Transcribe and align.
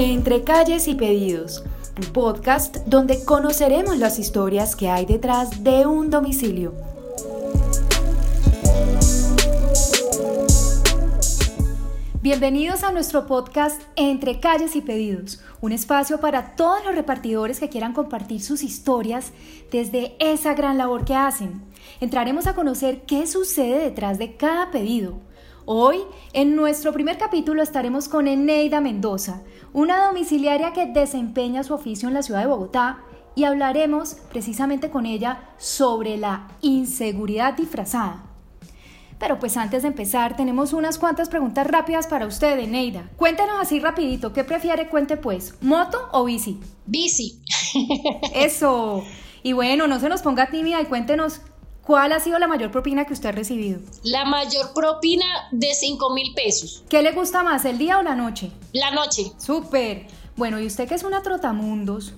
Entre 0.00 0.44
calles 0.44 0.86
y 0.86 0.94
pedidos, 0.94 1.64
un 1.96 2.12
podcast 2.12 2.76
donde 2.86 3.24
conoceremos 3.24 3.98
las 3.98 4.20
historias 4.20 4.76
que 4.76 4.88
hay 4.88 5.06
detrás 5.06 5.64
de 5.64 5.86
un 5.86 6.08
domicilio. 6.08 6.72
Bienvenidos 12.22 12.84
a 12.84 12.92
nuestro 12.92 13.26
podcast 13.26 13.82
Entre 13.96 14.38
calles 14.38 14.76
y 14.76 14.82
pedidos, 14.82 15.40
un 15.60 15.72
espacio 15.72 16.20
para 16.20 16.54
todos 16.54 16.84
los 16.84 16.94
repartidores 16.94 17.58
que 17.58 17.68
quieran 17.68 17.92
compartir 17.92 18.40
sus 18.40 18.62
historias 18.62 19.32
desde 19.72 20.14
esa 20.20 20.54
gran 20.54 20.78
labor 20.78 21.04
que 21.04 21.16
hacen. 21.16 21.60
Entraremos 22.00 22.46
a 22.46 22.54
conocer 22.54 23.02
qué 23.02 23.26
sucede 23.26 23.80
detrás 23.80 24.16
de 24.18 24.36
cada 24.36 24.70
pedido. 24.70 25.18
Hoy, 25.70 25.98
en 26.32 26.56
nuestro 26.56 26.94
primer 26.94 27.18
capítulo, 27.18 27.62
estaremos 27.62 28.08
con 28.08 28.26
Eneida 28.26 28.80
Mendoza, 28.80 29.42
una 29.74 30.06
domiciliaria 30.06 30.72
que 30.72 30.86
desempeña 30.86 31.62
su 31.62 31.74
oficio 31.74 32.08
en 32.08 32.14
la 32.14 32.22
ciudad 32.22 32.40
de 32.40 32.46
Bogotá 32.46 33.00
y 33.34 33.44
hablaremos 33.44 34.14
precisamente 34.30 34.88
con 34.88 35.04
ella 35.04 35.50
sobre 35.58 36.16
la 36.16 36.48
inseguridad 36.62 37.52
disfrazada. 37.52 38.24
Pero 39.18 39.38
pues 39.38 39.58
antes 39.58 39.82
de 39.82 39.88
empezar, 39.88 40.38
tenemos 40.38 40.72
unas 40.72 40.96
cuantas 40.96 41.28
preguntas 41.28 41.66
rápidas 41.66 42.06
para 42.06 42.24
usted, 42.24 42.58
Eneida. 42.58 43.10
Cuéntenos 43.18 43.60
así 43.60 43.78
rapidito, 43.78 44.32
¿qué 44.32 44.44
prefiere? 44.44 44.88
Cuente 44.88 45.18
pues, 45.18 45.54
¿moto 45.60 46.08
o 46.12 46.24
bici? 46.24 46.58
Bici. 46.86 47.42
Eso. 48.32 49.04
Y 49.42 49.52
bueno, 49.52 49.86
no 49.86 50.00
se 50.00 50.08
nos 50.08 50.22
ponga 50.22 50.48
tímida 50.48 50.80
y 50.80 50.86
cuéntenos 50.86 51.42
¿Cuál 51.88 52.12
ha 52.12 52.20
sido 52.20 52.38
la 52.38 52.46
mayor 52.46 52.70
propina 52.70 53.06
que 53.06 53.14
usted 53.14 53.30
ha 53.30 53.32
recibido? 53.32 53.80
La 54.02 54.26
mayor 54.26 54.74
propina 54.74 55.24
de 55.52 55.72
5 55.72 56.10
mil 56.10 56.34
pesos. 56.34 56.84
¿Qué 56.86 57.00
le 57.00 57.12
gusta 57.12 57.42
más, 57.42 57.64
el 57.64 57.78
día 57.78 57.98
o 57.98 58.02
la 58.02 58.14
noche? 58.14 58.50
La 58.74 58.90
noche. 58.90 59.32
Súper. 59.38 60.06
Bueno, 60.36 60.60
y 60.60 60.66
usted 60.66 60.86
que 60.86 60.94
es 60.94 61.02
una 61.02 61.22
trotamundos, 61.22 62.12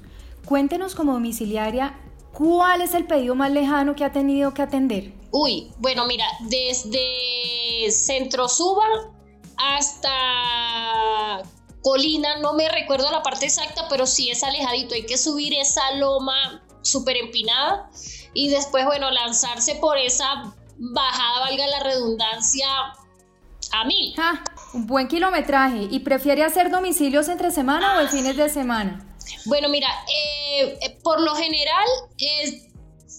cuéntenos 0.44 0.96
como 0.96 1.12
domiciliaria, 1.12 2.00
¿cuál 2.32 2.80
es 2.80 2.94
el 2.94 3.06
pedido 3.06 3.36
más 3.36 3.52
lejano 3.52 3.94
que 3.94 4.04
ha 4.04 4.10
tenido 4.10 4.52
que 4.54 4.62
atender? 4.62 5.12
Uy, 5.30 5.70
bueno, 5.78 6.04
mira, 6.04 6.26
desde 6.48 7.92
Centro 7.92 8.48
Suba 8.48 8.88
hasta 9.56 11.42
Colina, 11.80 12.38
no 12.40 12.54
me 12.54 12.68
recuerdo 12.68 13.08
la 13.12 13.22
parte 13.22 13.46
exacta, 13.46 13.86
pero 13.88 14.04
sí 14.04 14.30
es 14.30 14.42
alejadito, 14.42 14.96
hay 14.96 15.06
que 15.06 15.16
subir 15.16 15.54
esa 15.54 15.92
loma 15.92 16.64
súper 16.82 17.16
empinada 17.18 17.88
y 18.34 18.50
después, 18.50 18.84
bueno, 18.84 19.10
lanzarse 19.10 19.76
por 19.76 19.98
esa 19.98 20.52
bajada, 20.78 21.40
valga 21.40 21.66
la 21.66 21.80
redundancia, 21.80 22.66
a 23.72 23.84
mil. 23.84 24.14
Ah, 24.18 24.42
un 24.74 24.86
buen 24.86 25.08
kilometraje. 25.08 25.88
¿Y 25.90 26.00
prefiere 26.00 26.44
hacer 26.44 26.70
domicilios 26.70 27.28
entre 27.28 27.50
semana 27.50 27.96
o 27.96 28.00
el 28.00 28.08
fines 28.08 28.36
de 28.36 28.48
semana? 28.48 29.06
Bueno, 29.46 29.68
mira, 29.68 29.88
eh, 30.08 30.78
eh, 30.80 30.98
por 31.02 31.20
lo 31.20 31.34
general 31.34 31.86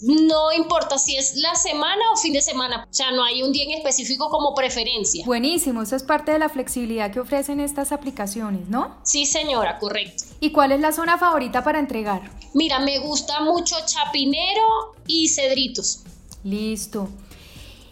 no 0.02 0.52
importa 0.52 0.98
si 0.98 1.16
es 1.16 1.36
la 1.36 1.56
semana 1.56 2.02
o 2.14 2.18
fin 2.18 2.34
de 2.34 2.42
semana, 2.42 2.88
o 2.90 2.94
sea, 2.94 3.12
no 3.12 3.24
hay 3.24 3.44
un 3.44 3.52
día 3.52 3.66
en 3.66 3.72
específico 3.72 4.30
como 4.30 4.56
preferencia. 4.56 5.26
Buenísimo, 5.26 5.82
eso 5.82 5.96
es 5.96 6.04
parte 6.04 6.32
de 6.32 6.40
la 6.40 6.50
flexibilidad 6.50 7.12
que 7.12 7.20
ofrecen 7.20 7.60
estas 7.60 7.92
aplicaciones, 7.92 8.68
¿no? 8.68 8.98
Sí, 9.04 9.26
señora, 9.26 9.78
correcto. 9.80 10.24
¿Y 10.40 10.52
cuál 10.52 10.72
es 10.72 10.80
la 10.80 10.92
zona 10.92 11.18
favorita 11.18 11.64
para 11.64 11.80
entregar? 11.80 12.32
Mira, 12.54 12.80
me 12.80 13.00
gusta 13.00 13.42
mucho 13.42 13.76
Chapinero 13.86 14.96
y 15.06 15.30
Cedritos. 15.30 16.04
Listo. 16.44 17.10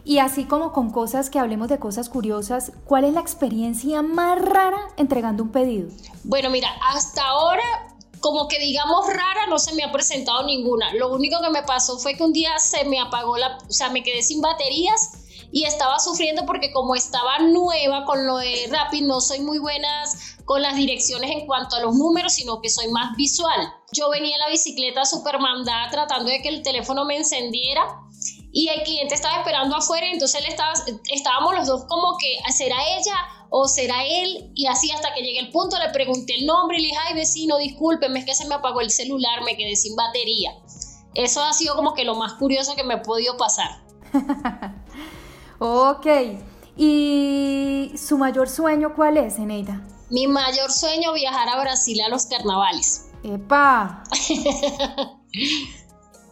Y 0.03 0.17
así 0.17 0.45
como 0.45 0.71
con 0.71 0.89
cosas 0.89 1.29
que 1.29 1.37
hablemos 1.37 1.69
de 1.69 1.77
cosas 1.77 2.09
curiosas, 2.09 2.71
¿cuál 2.85 3.03
es 3.03 3.13
la 3.13 3.19
experiencia 3.19 4.01
más 4.01 4.41
rara 4.41 4.79
entregando 4.97 5.43
un 5.43 5.51
pedido? 5.51 5.89
Bueno, 6.23 6.49
mira, 6.49 6.69
hasta 6.81 7.23
ahora 7.23 7.61
como 8.21 8.47
que 8.47 8.59
digamos 8.59 9.07
rara, 9.07 9.47
no 9.47 9.59
se 9.59 9.73
me 9.73 9.83
ha 9.83 9.91
presentado 9.91 10.43
ninguna. 10.43 10.93
Lo 10.93 11.13
único 11.13 11.41
que 11.41 11.49
me 11.49 11.63
pasó 11.63 11.97
fue 11.97 12.15
que 12.15 12.23
un 12.23 12.33
día 12.33 12.57
se 12.59 12.85
me 12.85 12.99
apagó 12.99 13.37
la, 13.37 13.57
o 13.57 13.71
sea, 13.71 13.89
me 13.89 14.03
quedé 14.03 14.21
sin 14.21 14.41
baterías 14.41 15.19
y 15.51 15.65
estaba 15.65 15.99
sufriendo 15.99 16.45
porque 16.45 16.71
como 16.71 16.95
estaba 16.95 17.39
nueva 17.39 18.05
con 18.05 18.25
lo 18.25 18.37
de 18.37 18.67
Rapid, 18.69 19.05
no 19.05 19.19
soy 19.21 19.39
muy 19.39 19.57
buenas 19.59 20.37
con 20.45 20.61
las 20.61 20.75
direcciones 20.75 21.31
en 21.31 21.45
cuanto 21.45 21.75
a 21.75 21.81
los 21.81 21.95
números, 21.95 22.33
sino 22.33 22.61
que 22.61 22.69
soy 22.69 22.87
más 22.89 23.15
visual. 23.15 23.73
Yo 23.93 24.09
venía 24.09 24.35
en 24.35 24.41
la 24.41 24.49
bicicleta 24.49 25.05
super 25.05 25.39
mandada 25.39 25.89
tratando 25.89 26.29
de 26.29 26.41
que 26.41 26.49
el 26.49 26.63
teléfono 26.63 27.05
me 27.05 27.17
encendiera 27.17 27.81
y 28.51 28.67
el 28.67 28.83
cliente 28.83 29.15
estaba 29.15 29.37
esperando 29.37 29.75
afuera, 29.75 30.07
entonces 30.11 30.41
él 30.41 30.47
estaba, 30.49 30.73
estábamos 31.11 31.55
los 31.55 31.67
dos 31.67 31.85
como 31.87 32.17
que, 32.17 32.39
¿será 32.51 32.77
ella 32.97 33.13
o 33.49 33.67
será 33.67 34.03
él? 34.03 34.51
Y 34.55 34.67
así 34.67 34.91
hasta 34.91 35.13
que 35.13 35.21
llegué 35.21 35.39
el 35.39 35.51
punto 35.51 35.77
le 35.79 35.91
pregunté 35.91 36.35
el 36.35 36.45
nombre 36.45 36.77
y 36.77 36.81
le 36.81 36.87
dije, 36.87 36.99
ay 37.07 37.15
vecino, 37.15 37.57
discúlpeme, 37.57 38.19
es 38.19 38.25
que 38.25 38.35
se 38.35 38.47
me 38.47 38.55
apagó 38.55 38.81
el 38.81 38.91
celular, 38.91 39.43
me 39.43 39.57
quedé 39.57 39.75
sin 39.75 39.95
batería. 39.95 40.51
Eso 41.15 41.41
ha 41.43 41.53
sido 41.53 41.75
como 41.75 41.93
que 41.93 42.05
lo 42.05 42.15
más 42.15 42.33
curioso 42.33 42.75
que 42.75 42.83
me 42.83 42.95
ha 42.95 43.01
podido 43.01 43.35
pasar. 43.37 43.81
ok, 45.59 46.07
¿y 46.77 47.91
su 47.97 48.17
mayor 48.17 48.49
sueño 48.49 48.93
cuál 48.95 49.17
es, 49.17 49.37
Eneida? 49.39 49.83
Mi 50.09 50.27
mayor 50.27 50.71
sueño 50.71 51.13
viajar 51.13 51.49
a 51.49 51.59
Brasil 51.61 51.99
a 52.01 52.09
los 52.09 52.25
carnavales. 52.25 53.09
¡Epa! 53.23 54.03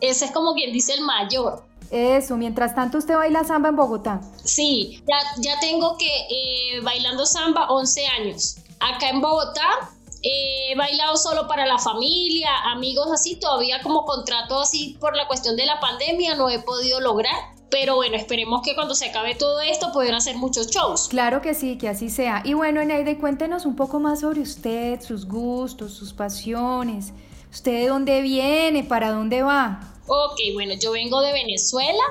Ese 0.02 0.26
es 0.26 0.32
como 0.32 0.54
quien 0.54 0.72
dice 0.72 0.94
el 0.94 1.02
mayor. 1.02 1.67
Eso, 1.92 2.38
mientras 2.38 2.76
tanto 2.76 2.98
usted 2.98 3.16
baila 3.16 3.44
samba 3.44 3.70
en 3.70 3.76
Bogotá. 3.76 4.22
Sí, 4.44 5.02
ya, 5.08 5.42
ya 5.42 5.60
tengo 5.60 5.98
que 5.98 6.06
eh, 6.08 6.82
bailando 6.82 7.26
samba 7.26 7.68
11 7.70 8.08
años. 8.08 8.58
Acá 8.80 9.10
en 9.10 9.22
Bogotá 9.22 9.92
he 10.22 10.76
bailado 10.76 11.16
solo 11.18 11.48
para 11.48 11.66
la 11.66 11.78
familia, 11.78 12.50
amigos 12.72 13.08
así, 13.14 13.40
todavía 13.40 13.82
como 13.82 14.06
contrato 14.06 14.60
así 14.60 14.98
por 15.00 15.16
la 15.16 15.28
cuestión 15.28 15.56
de 15.56 15.66
la 15.66 15.80
pandemia 15.80 16.36
no 16.36 16.50
he 16.50 16.60
podido 16.60 17.00
lograr. 17.00 17.57
Pero 17.70 17.96
bueno, 17.96 18.16
esperemos 18.16 18.62
que 18.64 18.76
cuando 18.76 18.96
se 18.96 19.10
acabe 19.10 19.36
todo 19.36 19.60
esto 19.62 19.92
puedan 19.92 20.16
hacer 20.16 20.38
muchos 20.38 20.68
shows. 20.68 21.08
Claro 21.10 21.42
que 21.42 21.54
sí, 21.54 21.78
que 21.78 21.90
así 21.90 22.10
sea. 22.10 22.42
Y 22.46 22.54
bueno, 22.54 22.82
Eneide, 22.82 23.18
cuéntenos 23.18 23.66
un 23.66 23.76
poco 23.76 24.00
más 24.00 24.22
sobre 24.22 24.42
usted, 24.42 25.02
sus 25.02 25.28
gustos, 25.28 25.94
sus 25.94 26.14
pasiones. 26.14 27.14
¿Usted 27.52 27.74
de 27.74 27.88
dónde 27.88 28.22
viene? 28.22 28.84
¿Para 28.84 29.12
dónde 29.12 29.42
va? 29.44 29.96
Ok, 30.08 30.40
bueno, 30.54 30.74
yo 30.82 30.92
vengo 30.92 31.20
de 31.22 31.34
Venezuela, 31.34 32.04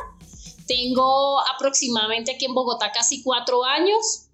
tengo 0.67 1.41
aproximadamente 1.55 2.33
aquí 2.33 2.45
en 2.45 2.55
Bogotá 2.55 2.93
casi 2.93 3.23
cuatro 3.23 3.65
años. 3.65 4.27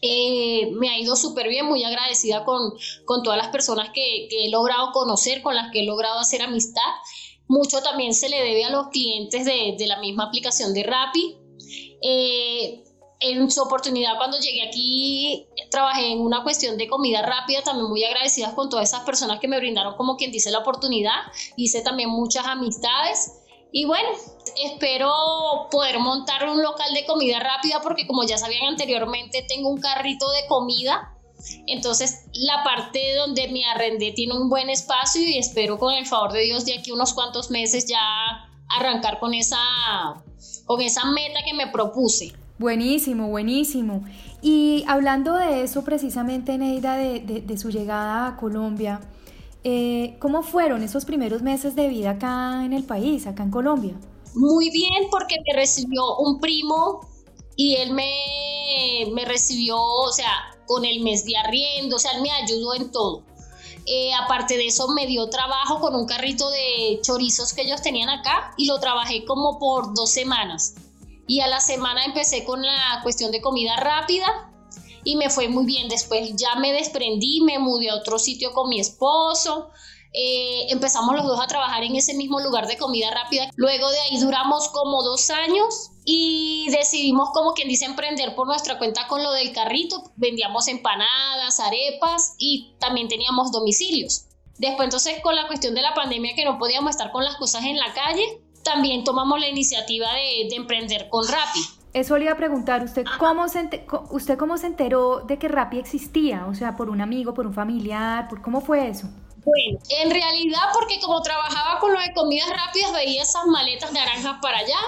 Eh, 0.00 0.70
me 0.72 0.90
ha 0.90 0.98
ido 0.98 1.14
súper 1.16 1.48
bien, 1.48 1.66
muy 1.66 1.84
agradecida 1.84 2.44
con, 2.44 2.72
con 3.04 3.22
todas 3.22 3.38
las 3.38 3.48
personas 3.48 3.90
que, 3.94 4.28
he 4.30 4.50
logrado 4.50 4.90
conocer, 4.92 5.42
con 5.42 5.54
las 5.54 5.70
que 5.72 5.80
he 5.80 5.84
logrado 5.84 6.18
hacer 6.18 6.42
amistad. 6.42 6.82
Mucho 7.52 7.82
también 7.82 8.14
se 8.14 8.30
le 8.30 8.42
debe 8.42 8.64
a 8.64 8.70
los 8.70 8.88
clientes 8.88 9.44
de, 9.44 9.76
la 9.86 10.00
misma 10.00 10.24
aplicación 10.24 10.72
de 10.72 10.84
Rappi. 10.84 11.36
Eh, 12.00 12.82
en 13.20 13.50
su 13.50 13.60
oportunidad 13.60 14.16
cuando 14.16 14.38
llegué 14.40 14.66
aquí 14.66 15.46
trabajé 15.70 16.12
en 16.12 16.20
una 16.22 16.42
cuestión 16.42 16.78
de 16.78 16.88
comida 16.88 17.20
rápida, 17.20 17.62
también 17.62 17.90
muy 17.90 18.02
agradecida 18.04 18.54
con 18.54 18.70
todas 18.70 18.88
esas 18.88 19.02
personas 19.02 19.38
que 19.38 19.48
me 19.48 19.58
brindaron 19.58 19.96
como 19.98 20.16
quien 20.16 20.32
dice 20.32 20.50
la 20.50 20.60
oportunidad, 20.60 21.20
hice 21.56 21.82
también 21.82 22.08
muchas 22.08 22.46
amistades 22.46 23.34
y 23.70 23.84
bueno, 23.84 24.08
espero 24.64 25.12
poder 25.70 25.98
montar 25.98 26.48
un 26.48 26.62
local 26.62 26.94
de 26.94 27.04
comida 27.04 27.38
rápida 27.38 27.80
porque 27.82 28.06
como 28.06 28.24
ya 28.24 28.38
sabían 28.38 28.64
anteriormente 28.68 29.44
tengo 29.46 29.68
un 29.68 29.78
carrito 29.78 30.30
de 30.30 30.46
comida, 30.48 31.11
entonces 31.66 32.26
la 32.34 32.62
parte 32.64 33.14
donde 33.16 33.48
me 33.48 33.64
arrendé 33.64 34.12
tiene 34.12 34.34
un 34.34 34.48
buen 34.48 34.70
espacio 34.70 35.22
y 35.22 35.38
espero 35.38 35.78
con 35.78 35.94
el 35.94 36.06
favor 36.06 36.32
de 36.32 36.42
Dios 36.42 36.64
de 36.64 36.78
aquí 36.78 36.90
unos 36.92 37.14
cuantos 37.14 37.50
meses 37.50 37.86
ya 37.86 37.98
arrancar 38.68 39.18
con 39.18 39.34
esa, 39.34 39.58
con 40.66 40.80
esa 40.80 41.04
meta 41.10 41.40
que 41.44 41.54
me 41.54 41.66
propuse. 41.68 42.32
Buenísimo, 42.58 43.28
buenísimo. 43.28 44.04
Y 44.40 44.84
hablando 44.86 45.36
de 45.36 45.62
eso 45.62 45.84
precisamente, 45.84 46.58
Neida, 46.58 46.96
de, 46.96 47.20
de, 47.20 47.58
su 47.58 47.70
llegada 47.70 48.26
a 48.26 48.36
Colombia, 48.36 49.00
eh, 49.64 50.16
¿cómo 50.18 50.42
fueron 50.42 50.82
esos 50.82 51.04
primeros 51.04 51.42
meses 51.42 51.74
de 51.76 51.88
vida 51.88 52.10
acá 52.10 52.64
en 52.64 52.72
el 52.72 52.84
país, 52.84 53.26
acá 53.26 53.42
en 53.42 53.50
Colombia? 53.50 53.94
Muy 54.34 54.70
bien, 54.70 55.08
porque 55.10 55.36
me 55.46 55.54
recibió 55.54 56.16
un 56.18 56.40
primo 56.40 57.06
y 57.56 57.76
él 57.76 57.92
me, 57.92 59.12
me 59.12 59.24
recibió, 59.24 59.76
o 59.76 60.10
sea, 60.10 60.51
con 60.66 60.84
el 60.84 61.00
mes 61.00 61.24
de 61.24 61.36
arriendo, 61.36 61.96
o 61.96 61.98
sea, 61.98 62.20
me 62.20 62.30
ayudó 62.30 62.74
en 62.74 62.90
todo. 62.90 63.24
Eh, 63.86 64.12
aparte 64.14 64.56
de 64.56 64.66
eso, 64.66 64.88
me 64.88 65.06
dio 65.06 65.28
trabajo 65.28 65.80
con 65.80 65.94
un 65.94 66.06
carrito 66.06 66.48
de 66.50 67.00
chorizos 67.02 67.52
que 67.52 67.62
ellos 67.62 67.82
tenían 67.82 68.08
acá 68.08 68.52
y 68.56 68.66
lo 68.66 68.78
trabajé 68.78 69.24
como 69.24 69.58
por 69.58 69.94
dos 69.94 70.10
semanas 70.10 70.74
y 71.26 71.40
a 71.40 71.46
la 71.46 71.60
semana 71.60 72.04
empecé 72.04 72.44
con 72.44 72.62
la 72.62 73.00
cuestión 73.02 73.30
de 73.32 73.40
comida 73.40 73.76
rápida 73.76 74.50
y 75.04 75.16
me 75.16 75.30
fue 75.30 75.48
muy 75.48 75.64
bien. 75.64 75.88
Después 75.88 76.34
ya 76.36 76.56
me 76.56 76.72
desprendí, 76.72 77.40
me 77.40 77.58
mudé 77.58 77.90
a 77.90 77.96
otro 77.96 78.18
sitio 78.18 78.52
con 78.52 78.68
mi 78.68 78.80
esposo. 78.80 79.70
Eh, 80.12 80.66
empezamos 80.68 81.14
los 81.14 81.24
dos 81.24 81.40
a 81.40 81.46
trabajar 81.46 81.84
en 81.84 81.96
ese 81.96 82.14
mismo 82.14 82.40
lugar 82.40 82.66
de 82.66 82.76
comida 82.76 83.10
rápida. 83.10 83.48
Luego 83.56 83.90
de 83.90 84.00
ahí 84.00 84.20
duramos 84.20 84.68
como 84.68 85.02
dos 85.02 85.30
años 85.30 85.90
y 86.04 86.68
decidimos 86.70 87.30
como 87.32 87.54
quien 87.54 87.68
dice 87.68 87.86
emprender 87.86 88.34
por 88.34 88.46
nuestra 88.46 88.78
cuenta 88.78 89.06
con 89.08 89.22
lo 89.22 89.32
del 89.32 89.52
carrito. 89.52 90.12
Vendíamos 90.16 90.68
empanadas, 90.68 91.60
arepas 91.60 92.34
y 92.38 92.74
también 92.78 93.08
teníamos 93.08 93.52
domicilios. 93.52 94.26
Después 94.58 94.86
entonces 94.86 95.20
con 95.22 95.34
la 95.34 95.46
cuestión 95.46 95.74
de 95.74 95.82
la 95.82 95.94
pandemia 95.94 96.34
que 96.34 96.44
no 96.44 96.58
podíamos 96.58 96.90
estar 96.90 97.10
con 97.10 97.24
las 97.24 97.36
cosas 97.36 97.64
en 97.64 97.78
la 97.78 97.92
calle, 97.94 98.42
también 98.62 99.04
tomamos 99.04 99.40
la 99.40 99.48
iniciativa 99.48 100.06
de, 100.12 100.54
emprender 100.54 101.08
con 101.08 101.26
Rappi. 101.26 101.60
Eso 101.94 102.16
le 102.16 102.24
iba 102.24 102.32
a 102.32 102.36
preguntar, 102.36 102.82
¿usted 102.84 103.04
cómo, 103.18 103.48
se 103.48 103.68
¿usted 104.10 104.38
cómo 104.38 104.56
se 104.56 104.66
enteró 104.66 105.20
de 105.20 105.38
que 105.38 105.48
Rappi 105.48 105.78
existía? 105.78 106.46
O 106.46 106.54
sea, 106.54 106.76
por 106.76 106.88
un 106.90 107.00
amigo, 107.00 107.34
por 107.34 107.46
un 107.46 107.52
familiar, 107.52 108.28
¿por 108.28 108.40
cómo 108.40 108.60
fue 108.60 108.88
eso? 108.88 109.08
Bueno, 109.44 109.80
en 109.88 110.10
realidad 110.10 110.68
porque 110.72 111.00
como 111.00 111.20
trabajaba 111.22 111.80
con 111.80 111.92
lo 111.92 112.00
de 112.00 112.12
comidas 112.12 112.48
rápidas, 112.48 112.92
veía 112.92 113.22
esas 113.22 113.46
maletas 113.46 113.92
naranjas 113.92 114.36
para 114.40 114.58
allá, 114.58 114.78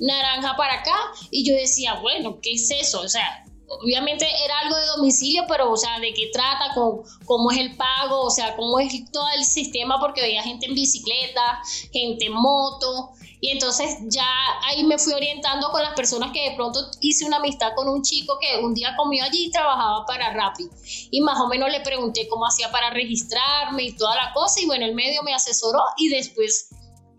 naranja 0.00 0.56
para 0.56 0.80
acá, 0.80 0.96
y 1.30 1.46
yo 1.46 1.54
decía, 1.54 1.94
bueno, 2.00 2.38
¿qué 2.40 2.52
es 2.52 2.70
eso? 2.70 3.00
O 3.00 3.08
sea, 3.08 3.44
obviamente 3.68 4.26
era 4.44 4.60
algo 4.60 4.76
de 4.76 4.86
domicilio, 4.96 5.44
pero, 5.48 5.70
o 5.70 5.76
sea, 5.76 5.98
de 6.00 6.12
qué 6.14 6.30
trata, 6.32 6.72
cómo, 6.74 7.04
cómo 7.26 7.50
es 7.50 7.58
el 7.58 7.76
pago, 7.76 8.22
o 8.22 8.30
sea, 8.30 8.56
cómo 8.56 8.78
es 8.78 9.10
todo 9.12 9.28
el 9.36 9.44
sistema, 9.44 9.98
porque 10.00 10.22
veía 10.22 10.42
gente 10.42 10.66
en 10.66 10.74
bicicleta, 10.74 11.60
gente 11.92 12.26
en 12.26 12.32
moto, 12.32 13.10
y 13.40 13.50
entonces 13.50 13.98
ya 14.08 14.26
ahí 14.64 14.84
me 14.84 14.98
fui 14.98 15.12
orientando 15.12 15.70
con 15.70 15.82
las 15.82 15.94
personas 15.94 16.32
que 16.32 16.50
de 16.50 16.56
pronto 16.56 16.80
hice 17.00 17.24
una 17.24 17.36
amistad 17.36 17.72
con 17.76 17.88
un 17.88 18.02
chico 18.02 18.36
que 18.40 18.64
un 18.64 18.74
día 18.74 18.94
comió 18.96 19.24
allí 19.24 19.46
y 19.46 19.50
trabajaba 19.50 20.04
para 20.06 20.32
Rappi. 20.32 20.64
Y 21.10 21.20
más 21.20 21.40
o 21.40 21.46
menos 21.46 21.70
le 21.70 21.80
pregunté 21.80 22.26
cómo 22.28 22.46
hacía 22.46 22.70
para 22.72 22.90
registrarme 22.90 23.84
y 23.84 23.96
toda 23.96 24.16
la 24.16 24.32
cosa. 24.32 24.60
Y 24.60 24.66
bueno, 24.66 24.84
el 24.86 24.94
medio 24.94 25.22
me 25.22 25.34
asesoró 25.34 25.80
y 25.96 26.08
después 26.08 26.70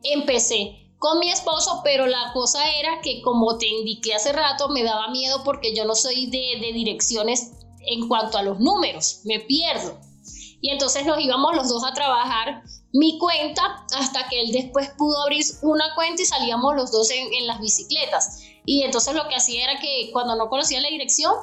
empecé 0.04 0.90
con 0.98 1.20
mi 1.20 1.32
esposo, 1.32 1.80
pero 1.84 2.06
la 2.08 2.34
cosa 2.34 2.60
era 2.78 3.00
que 3.02 3.22
como 3.22 3.58
te 3.58 3.68
indiqué 3.68 4.14
hace 4.14 4.34
rato, 4.34 4.68
me 4.68 4.84
daba 4.84 5.10
miedo 5.10 5.44
porque 5.46 5.74
yo 5.74 5.86
no 5.86 5.96
soy 5.96 6.26
de, 6.26 6.60
de 6.60 6.74
direcciones 6.74 7.54
en 7.86 8.10
cuanto 8.10 8.38
a 8.38 8.44
los 8.44 8.60
números, 8.60 9.22
me 9.24 9.40
pierdo. 9.40 9.98
Y 10.62 10.72
entonces 10.72 11.06
nos 11.06 11.20
íbamos 11.20 11.56
los 11.56 11.70
dos 11.70 11.84
a 11.86 11.94
trabajar 11.94 12.64
mi 12.92 13.18
cuenta 13.20 13.86
hasta 13.96 14.28
que 14.30 14.42
él 14.42 14.52
después 14.52 14.90
pudo 14.98 15.22
abrir 15.24 15.46
una 15.62 15.94
cuenta 15.96 16.22
y 16.22 16.26
salíamos 16.26 16.76
los 16.76 16.92
dos 16.92 17.10
en, 17.12 17.48
las 17.48 17.60
bicicletas. 17.60 18.44
Y 18.66 18.84
entonces 18.84 19.14
lo 19.16 19.28
que 19.28 19.36
hacía 19.36 19.64
era 19.64 19.80
que 19.80 20.10
cuando 20.12 20.36
no 20.36 20.50
conocía 20.50 20.82
la 20.82 20.90
dirección, 20.90 21.34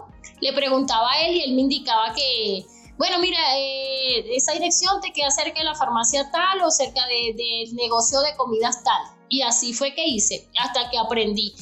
le 0.40 0.52
preguntaba 0.52 1.12
a 1.12 1.20
él 1.26 1.36
y 1.36 1.42
él 1.44 1.54
me 1.54 1.62
indicaba 1.62 2.12
que, 2.14 2.66
bueno, 2.98 3.18
mira, 3.18 3.38
eh, 3.58 4.36
esa 4.36 4.52
dirección 4.52 5.00
te 5.00 5.12
queda 5.12 5.30
cerca 5.30 5.58
de 5.58 5.64
la 5.64 5.74
farmacia 5.74 6.30
tal 6.30 6.62
o 6.62 6.70
cerca 6.70 7.06
del 7.06 7.36
de 7.36 7.68
negocio 7.72 8.20
de 8.20 8.36
comidas 8.36 8.82
tal. 8.84 9.02
Y 9.28 9.42
así 9.42 9.72
fue 9.72 9.94
que 9.94 10.06
hice, 10.06 10.48
hasta 10.58 10.90
que 10.90 10.98
aprendí. 10.98 11.54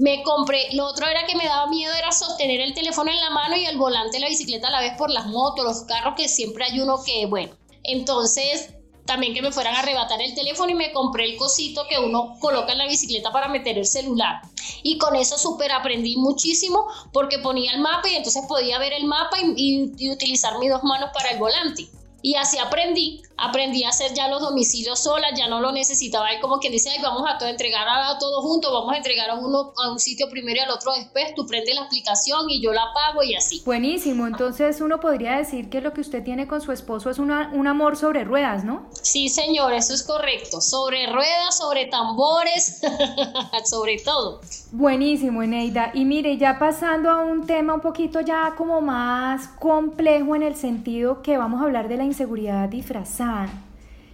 Me 0.00 0.22
compré, 0.22 0.72
lo 0.72 0.86
otro 0.86 1.06
era 1.06 1.26
que 1.26 1.36
me 1.36 1.44
daba 1.44 1.66
miedo 1.66 1.92
era 1.92 2.10
sostener 2.10 2.58
el 2.62 2.72
teléfono 2.72 3.10
en 3.10 3.20
la 3.20 3.28
mano 3.28 3.54
y 3.54 3.66
el 3.66 3.76
volante 3.76 4.16
de 4.16 4.20
la 4.20 4.30
bicicleta 4.30 4.68
a 4.68 4.70
la 4.70 4.80
vez 4.80 4.94
por 4.96 5.10
las 5.10 5.26
motos, 5.26 5.62
los 5.62 5.82
carros, 5.82 6.14
que 6.16 6.26
siempre 6.26 6.64
hay 6.64 6.80
uno 6.80 7.04
que, 7.04 7.26
bueno, 7.26 7.54
entonces 7.82 8.72
también 9.04 9.34
que 9.34 9.42
me 9.42 9.52
fueran 9.52 9.74
a 9.74 9.80
arrebatar 9.80 10.22
el 10.22 10.34
teléfono 10.34 10.70
y 10.70 10.74
me 10.74 10.92
compré 10.92 11.26
el 11.26 11.36
cosito 11.36 11.82
que 11.86 11.98
uno 11.98 12.38
coloca 12.40 12.72
en 12.72 12.78
la 12.78 12.86
bicicleta 12.86 13.30
para 13.30 13.48
meter 13.48 13.76
el 13.76 13.84
celular. 13.84 14.40
Y 14.82 14.96
con 14.96 15.16
eso 15.16 15.36
súper 15.36 15.70
aprendí 15.70 16.16
muchísimo 16.16 16.86
porque 17.12 17.38
ponía 17.38 17.72
el 17.72 17.82
mapa 17.82 18.08
y 18.08 18.14
entonces 18.14 18.42
podía 18.48 18.78
ver 18.78 18.94
el 18.94 19.04
mapa 19.04 19.36
y, 19.38 19.92
y 19.98 20.10
utilizar 20.10 20.58
mis 20.60 20.70
dos 20.70 20.82
manos 20.82 21.10
para 21.12 21.32
el 21.32 21.38
volante. 21.38 21.90
Y 22.22 22.34
así 22.34 22.58
aprendí, 22.58 23.22
aprendí 23.36 23.84
a 23.84 23.88
hacer 23.88 24.12
ya 24.14 24.28
los 24.28 24.40
domicilios 24.40 24.98
sola, 24.98 25.28
ya 25.34 25.48
no 25.48 25.60
lo 25.60 25.72
necesitaba 25.72 26.30
él 26.30 26.40
como 26.40 26.58
quien 26.58 26.72
dice, 26.72 26.90
Ay, 26.90 27.02
vamos 27.02 27.22
a 27.28 27.38
todo 27.38 27.48
entregar 27.48 27.86
a 27.88 28.18
todo 28.18 28.42
junto, 28.42 28.72
vamos 28.72 28.92
a 28.92 28.96
entregar 28.96 29.30
a 29.30 29.34
uno 29.34 29.72
a 29.82 29.92
un 29.92 29.98
sitio 29.98 30.28
primero 30.28 30.58
y 30.58 30.60
al 30.60 30.70
otro 30.70 30.92
después, 30.94 31.34
tú 31.34 31.46
prendes 31.46 31.74
la 31.74 31.82
aplicación 31.82 32.48
y 32.50 32.60
yo 32.62 32.72
la 32.72 32.84
pago 32.94 33.22
y 33.22 33.34
así. 33.34 33.62
Buenísimo, 33.64 34.26
entonces 34.26 34.80
uno 34.80 35.00
podría 35.00 35.36
decir 35.36 35.70
que 35.70 35.80
lo 35.80 35.92
que 35.92 36.00
usted 36.00 36.22
tiene 36.22 36.46
con 36.46 36.60
su 36.60 36.72
esposo 36.72 37.10
es 37.10 37.18
una, 37.18 37.50
un 37.54 37.66
amor 37.66 37.96
sobre 37.96 38.24
ruedas, 38.24 38.64
¿no? 38.64 38.88
Sí, 39.02 39.28
señor, 39.28 39.72
eso 39.72 39.94
es 39.94 40.02
correcto, 40.02 40.60
sobre 40.60 41.06
ruedas, 41.06 41.56
sobre 41.56 41.86
tambores, 41.86 42.80
sobre 43.64 43.98
todo. 43.98 44.40
Buenísimo, 44.72 45.42
Eneida. 45.42 45.90
Y 45.94 46.04
mire, 46.04 46.36
ya 46.36 46.58
pasando 46.58 47.10
a 47.10 47.22
un 47.22 47.46
tema 47.46 47.74
un 47.74 47.80
poquito 47.80 48.20
ya 48.20 48.54
como 48.56 48.80
más 48.80 49.48
complejo 49.58 50.36
en 50.36 50.42
el 50.42 50.56
sentido 50.56 51.22
que 51.22 51.38
vamos 51.38 51.60
a 51.60 51.64
hablar 51.64 51.88
de 51.88 51.96
la 51.96 52.04
inseguridad 52.10 52.68
disfrazada, 52.68 53.48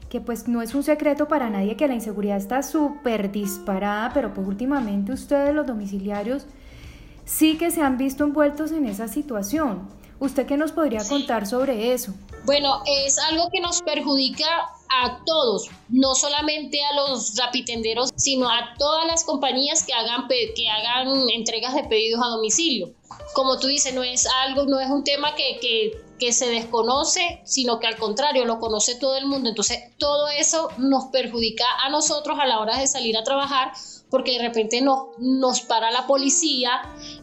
que 0.08 0.20
pues 0.20 0.48
no 0.48 0.62
es 0.62 0.74
un 0.74 0.82
secreto 0.82 1.28
para 1.28 1.50
nadie 1.50 1.76
que 1.76 1.88
la 1.88 1.94
inseguridad 1.94 2.36
está 2.36 2.62
súper 2.62 3.32
disparada, 3.32 4.10
pero 4.14 4.32
pues 4.32 4.46
últimamente 4.46 5.12
ustedes 5.12 5.54
los 5.54 5.66
domiciliarios 5.66 6.46
sí 7.24 7.58
que 7.58 7.70
se 7.70 7.82
han 7.82 7.98
visto 7.98 8.24
envueltos 8.24 8.72
en 8.72 8.86
esa 8.86 9.08
situación. 9.08 9.88
¿Usted 10.18 10.46
qué 10.46 10.56
nos 10.56 10.72
podría 10.72 11.06
contar 11.06 11.46
sobre 11.46 11.92
eso? 11.92 12.14
Bueno, 12.46 12.82
es 12.86 13.18
algo 13.18 13.50
que 13.52 13.60
nos 13.60 13.82
perjudica 13.82 14.46
a 14.88 15.22
todos, 15.26 15.68
no 15.88 16.14
solamente 16.14 16.78
a 16.84 16.94
los 16.94 17.36
rapitenderos, 17.36 18.10
sino 18.16 18.48
a 18.48 18.74
todas 18.78 19.06
las 19.06 19.24
compañías 19.24 19.84
que 19.84 19.92
hagan, 19.92 20.26
que 20.28 20.68
hagan 20.68 21.28
entregas 21.34 21.74
de 21.74 21.84
pedidos 21.84 22.20
a 22.24 22.28
domicilio. 22.28 22.94
Como 23.34 23.58
tú 23.58 23.66
dices, 23.66 23.92
no 23.94 24.02
es 24.02 24.26
algo, 24.44 24.64
no 24.64 24.80
es 24.80 24.88
un 24.88 25.04
tema 25.04 25.34
que, 25.34 25.58
que, 25.60 26.00
que 26.18 26.32
se 26.32 26.48
desconoce, 26.48 27.40
sino 27.44 27.78
que 27.78 27.86
al 27.86 27.96
contrario, 27.96 28.44
lo 28.44 28.58
conoce 28.58 28.96
todo 28.96 29.16
el 29.16 29.26
mundo. 29.26 29.48
Entonces, 29.48 29.78
todo 29.98 30.28
eso 30.28 30.70
nos 30.78 31.06
perjudica 31.06 31.64
a 31.84 31.90
nosotros 31.90 32.38
a 32.40 32.46
la 32.46 32.60
hora 32.60 32.78
de 32.78 32.86
salir 32.86 33.16
a 33.16 33.24
trabajar 33.24 33.72
porque 34.10 34.32
de 34.32 34.46
repente 34.46 34.80
nos, 34.80 35.18
nos 35.18 35.60
para 35.62 35.90
la 35.90 36.06
policía, 36.06 36.70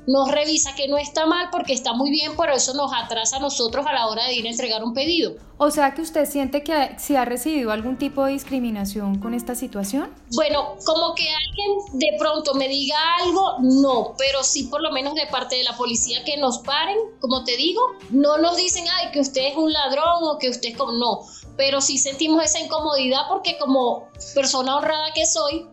nos 0.08 0.30
revisa 0.30 0.76
que 0.76 0.88
no 0.88 0.98
está 0.98 1.26
mal 1.26 1.50
porque 1.52 1.74
está 1.74 1.94
muy 1.94 2.12
bien, 2.12 2.34
pero 2.38 2.54
eso 2.54 2.74
nos 2.74 2.92
atrasa 2.94 3.38
a 3.38 3.40
nosotros 3.40 3.86
a 3.88 3.94
la 3.94 4.08
hora 4.08 4.26
de 4.26 4.34
ir 4.34 4.46
a 4.46 4.50
entregar 4.50 4.84
un 4.84 4.94
pedido. 4.94 5.36
O 5.58 5.72
sea 5.72 5.94
que 5.94 6.02
usted 6.02 6.26
siente 6.26 6.64
que 6.64 6.96
si 6.98 7.16
ha 7.16 7.24
recibido 7.24 7.72
algún 7.72 7.98
tipo 7.98 8.26
de 8.26 8.34
discriminación 8.34 9.20
con 9.20 9.34
esta 9.34 9.56
situación? 9.56 10.14
Bueno, 10.36 10.76
como 10.86 11.16
que 11.16 11.24
alguien 11.30 12.00
de 12.00 12.18
pronto 12.20 12.54
me 12.56 12.68
diga 12.68 12.98
algo, 13.22 13.60
no, 13.62 14.14
pero 14.18 14.44
sí 14.44 14.64
por 14.64 14.82
lo 14.82 14.92
menos 14.92 15.14
de 15.14 15.26
parte 15.28 15.56
de 15.56 15.64
la 15.64 15.78
policía 15.78 16.24
que 16.26 16.38
nos 16.38 16.60
paren, 16.60 16.98
como 17.22 17.44
te 17.44 17.56
digo, 17.56 17.82
no 18.10 18.38
nos 18.40 18.58
dicen, 18.58 18.84
ay, 19.00 19.12
que 19.12 19.22
usted 19.22 19.52
es 19.52 19.56
un 19.56 19.72
ladrón 19.72 20.24
o 20.24 20.38
que 20.38 20.50
usted 20.50 20.70
es 20.70 20.78
como, 20.78 20.92
no, 20.92 21.22
pero 21.56 21.82
sí 21.82 21.98
sentimos 21.98 22.44
esa 22.44 22.60
incomodidad 22.60 23.22
porque 23.30 23.58
como 23.58 24.10
persona 24.34 24.78
honrada 24.78 25.14
que 25.14 25.26
soy, 25.26 25.66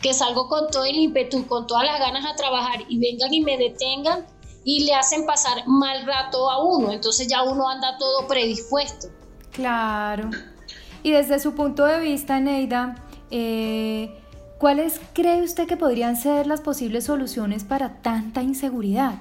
que 0.00 0.12
salgo 0.12 0.48
con 0.48 0.70
todo 0.70 0.84
el 0.84 0.96
ímpetu, 0.96 1.46
con 1.46 1.66
todas 1.66 1.84
las 1.84 1.98
ganas 1.98 2.24
a 2.26 2.36
trabajar 2.36 2.84
y 2.88 2.98
vengan 2.98 3.32
y 3.32 3.40
me 3.40 3.56
detengan 3.56 4.26
y 4.64 4.84
le 4.84 4.94
hacen 4.94 5.26
pasar 5.26 5.66
mal 5.66 6.06
rato 6.06 6.50
a 6.50 6.64
uno. 6.64 6.92
Entonces 6.92 7.28
ya 7.28 7.42
uno 7.42 7.68
anda 7.68 7.96
todo 7.98 8.26
predispuesto. 8.26 9.08
Claro. 9.52 10.30
Y 11.02 11.12
desde 11.12 11.38
su 11.38 11.54
punto 11.54 11.84
de 11.84 12.00
vista, 12.00 12.40
Neida, 12.40 12.96
eh, 13.30 14.18
¿cuáles 14.58 15.00
cree 15.12 15.42
usted 15.42 15.66
que 15.66 15.76
podrían 15.76 16.16
ser 16.16 16.46
las 16.46 16.60
posibles 16.60 17.04
soluciones 17.04 17.64
para 17.64 18.00
tanta 18.02 18.42
inseguridad? 18.42 19.14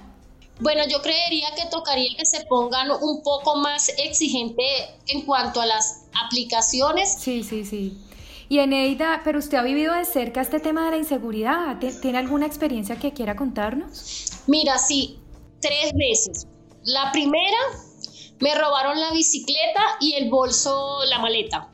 Bueno, 0.60 0.84
yo 0.88 1.02
creería 1.02 1.48
que 1.56 1.66
tocaría 1.70 2.16
que 2.18 2.26
se 2.26 2.46
pongan 2.46 2.90
un 2.92 3.22
poco 3.24 3.58
más 3.58 3.90
exigente 3.98 4.64
en 5.08 5.26
cuanto 5.26 5.60
a 5.60 5.66
las 5.66 6.06
aplicaciones. 6.26 7.16
Sí, 7.20 7.44
sí, 7.44 7.66
sí. 7.66 7.98
Y 8.50 8.60
Eneida, 8.60 9.22
pero 9.24 9.40
usted 9.40 9.58
ha 9.58 9.64
vivido 9.64 9.94
de 9.94 10.06
cerca 10.06 10.42
este 10.42 10.60
tema 10.60 10.86
de 10.86 10.92
la 10.92 10.98
inseguridad. 10.98 11.78
¿Tiene 12.02 12.18
alguna 12.18 12.46
experiencia 12.46 12.98
que 12.98 13.14
quiera 13.14 13.36
contarnos? 13.36 14.44
Mira, 14.48 14.78
sí, 14.78 15.20
tres 15.62 15.94
veces. 15.94 16.48
La 16.84 17.12
primera, 17.12 17.58
me 18.40 18.54
robaron 18.56 19.00
la 19.00 19.12
bicicleta 19.12 19.82
y 20.02 20.16
el 20.16 20.30
bolso, 20.30 21.00
la 21.06 21.20
maleta. 21.20 21.70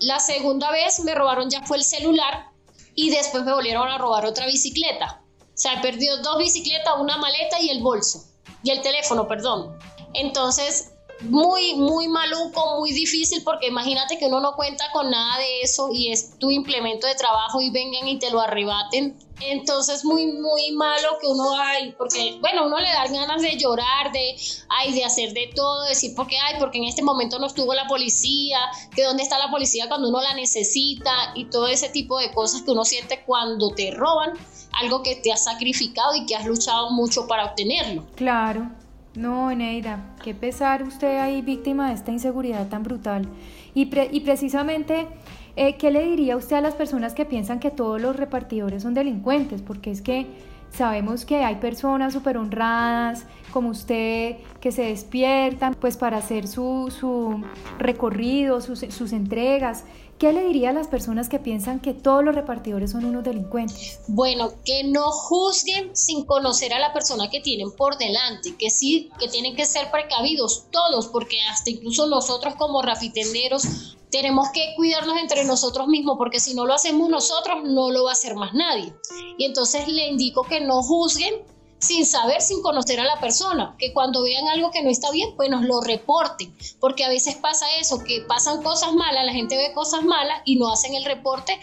La 0.00 0.20
segunda 0.20 0.70
vez 0.70 1.00
me 1.04 1.14
robaron 1.14 1.50
ya 1.50 1.62
fue 1.62 1.78
el 1.78 1.84
celular 1.84 2.46
y 2.94 3.10
después 3.10 3.44
me 3.44 3.52
volvieron 3.52 3.88
a 3.88 3.98
robar 3.98 4.24
otra 4.26 4.46
bicicleta. 4.46 5.22
O 5.40 5.56
sea, 5.56 5.74
he 5.74 5.82
perdido 5.82 6.22
dos 6.22 6.38
bicicletas, 6.38 6.94
una 6.98 7.18
maleta 7.18 7.60
y 7.60 7.70
el 7.70 7.82
bolso. 7.82 8.24
Y 8.62 8.70
el 8.70 8.82
teléfono, 8.82 9.26
perdón. 9.26 9.76
Entonces, 10.14 10.91
muy, 11.20 11.74
muy 11.74 12.08
maluco, 12.08 12.78
muy 12.78 12.92
difícil, 12.92 13.42
porque 13.44 13.68
imagínate 13.68 14.18
que 14.18 14.26
uno 14.26 14.40
no 14.40 14.54
cuenta 14.54 14.84
con 14.92 15.10
nada 15.10 15.38
de 15.38 15.62
eso 15.62 15.90
y 15.92 16.10
es 16.10 16.38
tu 16.38 16.50
implemento 16.50 17.06
de 17.06 17.14
trabajo 17.14 17.60
y 17.60 17.70
vengan 17.70 18.08
y 18.08 18.18
te 18.18 18.30
lo 18.30 18.40
arrebaten. 18.40 19.16
Entonces, 19.40 20.04
muy, 20.04 20.26
muy 20.26 20.70
malo 20.72 21.18
que 21.20 21.26
uno 21.26 21.58
hay, 21.58 21.92
porque, 21.92 22.38
bueno, 22.40 22.66
uno 22.66 22.78
le 22.78 22.88
da 22.88 23.06
ganas 23.08 23.42
de 23.42 23.56
llorar, 23.56 24.12
de, 24.12 24.36
ay, 24.68 24.92
de 24.92 25.04
hacer 25.04 25.32
de 25.32 25.50
todo, 25.54 25.84
decir, 25.84 26.12
porque, 26.14 26.36
ay, 26.38 26.56
porque 26.60 26.78
en 26.78 26.84
este 26.84 27.02
momento 27.02 27.38
no 27.38 27.46
estuvo 27.46 27.74
la 27.74 27.86
policía, 27.88 28.58
que 28.94 29.02
dónde 29.02 29.24
está 29.24 29.38
la 29.38 29.50
policía 29.50 29.88
cuando 29.88 30.10
uno 30.10 30.20
la 30.20 30.34
necesita 30.34 31.32
y 31.34 31.46
todo 31.46 31.66
ese 31.66 31.88
tipo 31.88 32.18
de 32.18 32.30
cosas 32.32 32.62
que 32.62 32.70
uno 32.70 32.84
siente 32.84 33.24
cuando 33.24 33.70
te 33.70 33.90
roban 33.90 34.32
algo 34.80 35.02
que 35.02 35.16
te 35.16 35.32
has 35.32 35.44
sacrificado 35.44 36.14
y 36.14 36.24
que 36.26 36.36
has 36.36 36.46
luchado 36.46 36.90
mucho 36.90 37.26
para 37.26 37.46
obtenerlo. 37.46 38.06
Claro. 38.14 38.70
No, 39.14 39.50
Eneida, 39.50 40.14
qué 40.22 40.34
pesar 40.34 40.82
usted 40.84 41.18
ahí 41.18 41.42
víctima 41.42 41.88
de 41.88 41.94
esta 41.94 42.12
inseguridad 42.12 42.68
tan 42.68 42.82
brutal. 42.82 43.28
Y, 43.74 43.90
y 44.10 44.20
precisamente, 44.20 45.06
eh, 45.54 45.76
¿qué 45.76 45.90
le 45.90 46.02
diría 46.06 46.36
usted 46.36 46.56
a 46.56 46.60
las 46.62 46.74
personas 46.74 47.12
que 47.12 47.26
piensan 47.26 47.60
que 47.60 47.70
todos 47.70 48.00
los 48.00 48.16
repartidores 48.16 48.82
son 48.82 48.94
delincuentes? 48.94 49.60
Porque 49.60 49.90
es 49.90 50.00
que 50.00 50.26
sabemos 50.70 51.26
que 51.26 51.44
hay 51.44 51.56
personas 51.56 52.14
súper 52.14 52.38
honradas 52.38 53.26
como 53.52 53.70
usted 53.70 54.38
que 54.60 54.72
se 54.72 54.82
despiertan 54.82 55.74
pues 55.74 55.96
para 55.96 56.16
hacer 56.16 56.48
su, 56.48 56.92
su 56.98 57.42
recorrido, 57.78 58.60
sus, 58.60 58.80
sus 58.80 59.12
entregas 59.12 59.84
¿Qué 60.22 60.32
le 60.32 60.46
diría 60.46 60.70
a 60.70 60.72
las 60.72 60.86
personas 60.86 61.28
que 61.28 61.40
piensan 61.40 61.80
que 61.80 61.94
todos 61.94 62.22
los 62.22 62.32
repartidores 62.32 62.92
son 62.92 63.04
unos 63.04 63.24
delincuentes? 63.24 63.98
Bueno, 64.06 64.52
que 64.64 64.84
no 64.84 65.10
juzguen 65.10 65.96
sin 65.96 66.24
conocer 66.24 66.72
a 66.72 66.78
la 66.78 66.92
persona 66.92 67.28
que 67.28 67.40
tienen 67.40 67.72
por 67.72 67.98
delante, 67.98 68.54
que 68.56 68.70
sí, 68.70 69.10
que 69.18 69.26
tienen 69.26 69.56
que 69.56 69.66
ser 69.66 69.90
precavidos 69.90 70.66
todos, 70.70 71.08
porque 71.08 71.40
hasta 71.50 71.70
incluso 71.70 72.06
nosotros 72.06 72.54
como 72.54 72.82
rafitenderos 72.82 73.96
tenemos 74.10 74.50
que 74.50 74.74
cuidarnos 74.76 75.16
entre 75.16 75.44
nosotros 75.44 75.88
mismos, 75.88 76.14
porque 76.18 76.38
si 76.38 76.54
no 76.54 76.66
lo 76.66 76.74
hacemos 76.74 77.08
nosotros, 77.08 77.64
no 77.64 77.90
lo 77.90 78.04
va 78.04 78.10
a 78.10 78.12
hacer 78.12 78.36
más 78.36 78.54
nadie. 78.54 78.94
Y 79.38 79.46
entonces 79.46 79.88
le 79.88 80.06
indico 80.06 80.44
que 80.44 80.60
no 80.60 80.84
juzguen 80.84 81.34
sin 81.82 82.06
saber, 82.06 82.40
sin 82.40 82.62
conocer 82.62 83.00
a 83.00 83.04
la 83.04 83.18
persona, 83.18 83.74
que 83.76 83.92
cuando 83.92 84.22
vean 84.22 84.46
algo 84.46 84.70
que 84.70 84.82
no 84.82 84.90
está 84.90 85.10
bien, 85.10 85.34
pues 85.34 85.50
nos 85.50 85.62
lo 85.62 85.80
reporten, 85.80 86.56
porque 86.78 87.04
a 87.04 87.08
veces 87.08 87.34
pasa 87.34 87.66
eso, 87.80 87.98
que 88.04 88.20
pasan 88.20 88.62
cosas 88.62 88.92
malas, 88.92 89.26
la 89.26 89.32
gente 89.32 89.56
ve 89.56 89.72
cosas 89.74 90.04
malas 90.04 90.42
y 90.44 90.56
no 90.56 90.72
hacen 90.72 90.94
el 90.94 91.04
reporte 91.04 91.58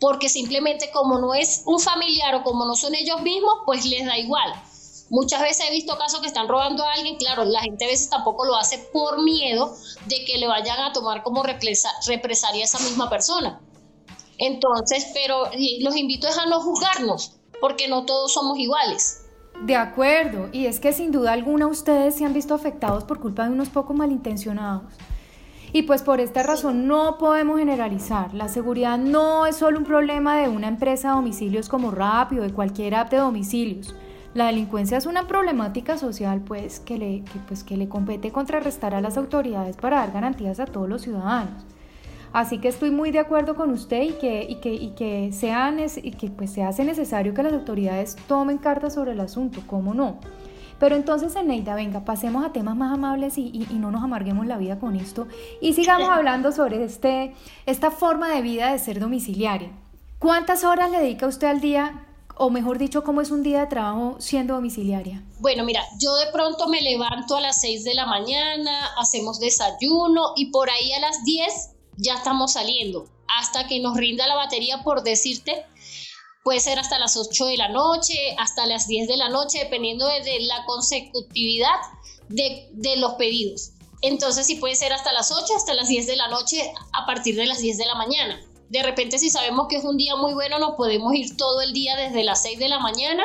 porque 0.00 0.28
simplemente 0.28 0.90
como 0.90 1.18
no 1.18 1.34
es 1.34 1.62
un 1.66 1.78
familiar 1.78 2.34
o 2.34 2.42
como 2.42 2.66
no 2.66 2.74
son 2.74 2.96
ellos 2.96 3.22
mismos, 3.22 3.54
pues 3.64 3.86
les 3.86 4.04
da 4.04 4.18
igual. 4.18 4.52
Muchas 5.08 5.40
veces 5.40 5.66
he 5.68 5.70
visto 5.70 5.96
casos 5.96 6.20
que 6.20 6.26
están 6.26 6.48
robando 6.48 6.84
a 6.84 6.92
alguien, 6.92 7.16
claro, 7.16 7.44
la 7.44 7.60
gente 7.60 7.84
a 7.84 7.88
veces 7.88 8.10
tampoco 8.10 8.44
lo 8.44 8.56
hace 8.56 8.78
por 8.92 9.22
miedo 9.22 9.72
de 10.06 10.24
que 10.24 10.36
le 10.36 10.48
vayan 10.48 10.80
a 10.80 10.92
tomar 10.92 11.22
como 11.22 11.44
represalia 11.44 12.62
a 12.62 12.64
esa 12.64 12.80
misma 12.80 13.08
persona. 13.08 13.60
Entonces, 14.38 15.06
pero 15.14 15.44
los 15.80 15.96
invito 15.96 16.26
a 16.26 16.46
no 16.46 16.60
juzgarnos, 16.60 17.36
porque 17.60 17.86
no 17.86 18.04
todos 18.04 18.32
somos 18.32 18.58
iguales. 18.58 19.20
De 19.62 19.76
acuerdo, 19.76 20.48
y 20.52 20.66
es 20.66 20.80
que 20.80 20.92
sin 20.92 21.10
duda 21.10 21.32
alguna 21.32 21.66
ustedes 21.66 22.16
se 22.16 22.24
han 22.24 22.34
visto 22.34 22.54
afectados 22.54 23.04
por 23.04 23.20
culpa 23.20 23.44
de 23.44 23.52
unos 23.52 23.70
pocos 23.70 23.96
malintencionados. 23.96 24.82
Y 25.72 25.82
pues 25.82 26.02
por 26.02 26.20
esta 26.20 26.42
razón 26.42 26.86
no 26.86 27.18
podemos 27.18 27.58
generalizar. 27.58 28.32
La 28.34 28.48
seguridad 28.48 28.98
no 28.98 29.46
es 29.46 29.56
solo 29.56 29.78
un 29.78 29.84
problema 29.84 30.38
de 30.38 30.48
una 30.48 30.68
empresa 30.68 31.08
de 31.08 31.14
domicilios 31.14 31.68
como 31.68 31.90
Rappi 31.90 32.38
o 32.38 32.42
de 32.42 32.52
cualquier 32.52 32.94
app 32.94 33.10
de 33.10 33.16
domicilios. 33.16 33.94
La 34.34 34.46
delincuencia 34.46 34.98
es 34.98 35.06
una 35.06 35.26
problemática 35.26 35.96
social 35.96 36.40
pues 36.40 36.80
que 36.80 36.98
le, 36.98 37.24
pues, 37.48 37.64
que 37.64 37.76
le 37.76 37.88
compete 37.88 38.32
contrarrestar 38.32 38.94
a 38.94 39.00
las 39.00 39.16
autoridades 39.16 39.76
para 39.76 39.98
dar 39.98 40.12
garantías 40.12 40.60
a 40.60 40.66
todos 40.66 40.88
los 40.88 41.02
ciudadanos. 41.02 41.64
Así 42.34 42.58
que 42.58 42.66
estoy 42.66 42.90
muy 42.90 43.12
de 43.12 43.20
acuerdo 43.20 43.54
con 43.54 43.70
usted 43.70 44.02
y 44.02 44.12
que, 44.14 44.42
y 44.42 44.56
que, 44.56 44.74
y 44.74 44.88
que, 44.88 45.30
y 46.02 46.10
que 46.10 46.30
pues 46.30 46.50
se 46.52 46.64
hace 46.64 46.84
necesario 46.84 47.32
que 47.32 47.44
las 47.44 47.52
autoridades 47.52 48.16
tomen 48.26 48.58
cartas 48.58 48.94
sobre 48.94 49.12
el 49.12 49.20
asunto, 49.20 49.62
¿cómo 49.68 49.94
no? 49.94 50.18
Pero 50.80 50.96
entonces, 50.96 51.36
Eneida, 51.36 51.76
venga, 51.76 52.04
pasemos 52.04 52.44
a 52.44 52.52
temas 52.52 52.74
más 52.74 52.92
amables 52.92 53.38
y, 53.38 53.64
y, 53.70 53.74
no 53.74 53.92
nos 53.92 54.02
amarguemos 54.02 54.48
la 54.48 54.58
vida 54.58 54.80
con 54.80 54.96
esto 54.96 55.28
y 55.60 55.74
sigamos 55.74 56.08
hablando 56.08 56.50
sobre 56.50 56.82
este, 56.82 57.36
esta 57.66 57.92
forma 57.92 58.34
de 58.34 58.42
vida 58.42 58.72
de 58.72 58.80
ser 58.80 58.98
domiciliaria. 58.98 59.70
¿Cuántas 60.18 60.64
horas 60.64 60.90
le 60.90 60.98
dedica 60.98 61.28
usted 61.28 61.46
al 61.46 61.60
día 61.60 62.04
o 62.36 62.50
mejor 62.50 62.78
dicho, 62.78 63.04
¿cómo 63.04 63.20
es 63.20 63.30
un 63.30 63.44
día 63.44 63.60
de 63.60 63.66
trabajo 63.68 64.16
siendo 64.18 64.54
domiciliaria? 64.54 65.22
Bueno, 65.38 65.62
mira, 65.62 65.82
yo 66.00 66.16
de 66.16 66.32
pronto 66.32 66.66
me 66.66 66.80
levanto 66.80 67.36
a 67.36 67.40
las 67.40 67.60
6 67.60 67.84
de 67.84 67.94
la 67.94 68.06
mañana, 68.06 68.88
hacemos 68.98 69.38
desayuno 69.38 70.32
y 70.34 70.50
por 70.50 70.68
ahí 70.68 70.92
a 70.94 70.98
las 70.98 71.22
10 71.22 71.73
ya 71.96 72.14
estamos 72.14 72.52
saliendo. 72.52 73.06
Hasta 73.28 73.66
que 73.66 73.80
nos 73.80 73.96
rinda 73.96 74.26
la 74.26 74.34
batería, 74.34 74.82
por 74.82 75.02
decirte, 75.02 75.64
puede 76.42 76.60
ser 76.60 76.78
hasta 76.78 76.98
las 76.98 77.16
8 77.16 77.46
de 77.46 77.56
la 77.56 77.68
noche, 77.68 78.14
hasta 78.38 78.66
las 78.66 78.86
10 78.86 79.08
de 79.08 79.16
la 79.16 79.28
noche, 79.28 79.58
dependiendo 79.58 80.06
de, 80.06 80.40
la 80.40 80.64
consecutividad 80.66 81.76
de, 82.28 82.96
los 82.98 83.14
pedidos. 83.14 83.72
Entonces, 84.02 84.46
sí 84.46 84.56
puede 84.56 84.76
ser 84.76 84.92
hasta 84.92 85.12
las 85.12 85.32
8, 85.32 85.54
hasta 85.56 85.74
las 85.74 85.88
10 85.88 86.06
de 86.06 86.16
la 86.16 86.28
noche, 86.28 86.72
a 86.92 87.06
partir 87.06 87.36
de 87.36 87.46
las 87.46 87.60
10 87.60 87.78
de 87.78 87.86
la 87.86 87.94
mañana. 87.94 88.40
De 88.68 88.82
repente, 88.82 89.18
si 89.18 89.30
sabemos 89.30 89.66
que 89.68 89.76
es 89.76 89.84
un 89.84 89.96
día 89.96 90.16
muy 90.16 90.34
bueno, 90.34 90.58
nos 90.58 90.74
podemos 90.74 91.14
ir 91.14 91.36
todo 91.36 91.62
el 91.62 91.72
día 91.72 91.96
desde 91.96 92.24
las 92.24 92.42
6 92.42 92.58
de 92.58 92.68
la 92.68 92.78
mañana 92.78 93.24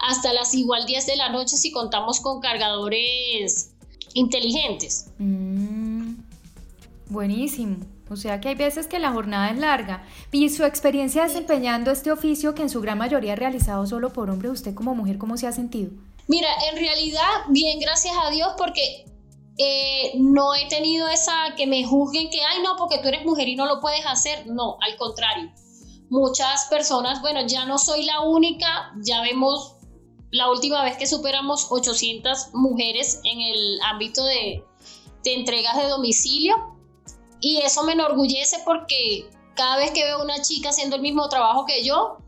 hasta 0.00 0.32
las 0.32 0.54
igual 0.54 0.86
10 0.86 1.06
de 1.06 1.16
la 1.16 1.28
noche 1.28 1.56
si 1.56 1.72
contamos 1.72 2.20
con 2.20 2.40
cargadores 2.40 3.72
inteligentes. 4.14 5.06
Mm, 5.18 5.49
buenísimo. 7.10 7.76
O 8.10 8.16
sea 8.16 8.40
que 8.40 8.48
hay 8.48 8.54
veces 8.56 8.88
que 8.88 8.98
la 8.98 9.12
jornada 9.12 9.50
es 9.50 9.58
larga. 9.58 10.04
Y 10.32 10.48
su 10.48 10.64
experiencia 10.64 11.22
desempeñando 11.22 11.92
este 11.92 12.10
oficio 12.10 12.54
que 12.54 12.62
en 12.62 12.70
su 12.70 12.80
gran 12.80 12.98
mayoría 12.98 13.34
es 13.34 13.38
realizado 13.38 13.86
solo 13.86 14.12
por 14.12 14.30
hombre, 14.30 14.50
¿usted 14.50 14.74
como 14.74 14.94
mujer 14.96 15.16
cómo 15.16 15.36
se 15.36 15.46
ha 15.46 15.52
sentido? 15.52 15.92
Mira, 16.26 16.48
en 16.70 16.78
realidad, 16.78 17.28
bien, 17.48 17.78
gracias 17.78 18.14
a 18.20 18.30
Dios, 18.30 18.48
porque 18.58 19.04
eh, 19.58 20.12
no 20.16 20.54
he 20.54 20.68
tenido 20.68 21.08
esa 21.08 21.54
que 21.56 21.68
me 21.68 21.84
juzguen 21.84 22.30
que, 22.30 22.42
ay, 22.42 22.62
no, 22.64 22.76
porque 22.76 22.98
tú 22.98 23.08
eres 23.08 23.24
mujer 23.24 23.46
y 23.48 23.54
no 23.54 23.66
lo 23.66 23.80
puedes 23.80 24.04
hacer. 24.04 24.46
No, 24.46 24.76
al 24.80 24.96
contrario. 24.96 25.52
Muchas 26.08 26.64
personas, 26.64 27.20
bueno, 27.20 27.46
ya 27.46 27.64
no 27.64 27.78
soy 27.78 28.04
la 28.04 28.22
única, 28.22 28.92
ya 29.04 29.22
vemos 29.22 29.76
la 30.32 30.50
última 30.50 30.82
vez 30.82 30.96
que 30.96 31.06
superamos 31.06 31.68
800 31.70 32.54
mujeres 32.54 33.20
en 33.22 33.40
el 33.40 33.80
ámbito 33.82 34.24
de, 34.24 34.64
de 35.22 35.34
entregas 35.34 35.76
de 35.76 35.88
domicilio 35.88 36.79
y 37.40 37.58
eso 37.58 37.84
me 37.84 37.92
enorgullece 37.92 38.58
porque 38.64 39.28
cada 39.54 39.76
vez 39.76 39.90
que 39.92 40.04
veo 40.04 40.22
una 40.22 40.40
chica 40.42 40.70
haciendo 40.70 40.96
el 40.96 41.02
mismo 41.02 41.28
trabajo 41.28 41.66
que 41.66 41.84
yo, 41.84 42.18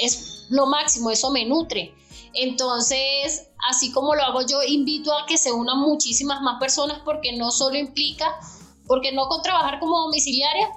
es 0.00 0.46
lo 0.50 0.66
máximo, 0.66 1.10
eso 1.10 1.30
me 1.30 1.44
nutre. 1.44 1.94
Entonces, 2.34 3.48
así 3.68 3.92
como 3.92 4.14
lo 4.14 4.22
hago 4.22 4.42
yo, 4.46 4.62
invito 4.62 5.16
a 5.16 5.26
que 5.26 5.38
se 5.38 5.52
unan 5.52 5.78
muchísimas 5.78 6.40
más 6.42 6.58
personas 6.58 7.00
porque 7.04 7.32
no 7.32 7.50
solo 7.50 7.76
implica, 7.76 8.38
porque 8.86 9.12
no 9.12 9.28
con 9.28 9.42
trabajar 9.42 9.78
como 9.78 10.00
domiciliaria, 10.02 10.68